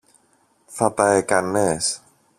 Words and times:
θα 0.65 0.91
τα 0.93 1.11
έκανες; 1.13 2.01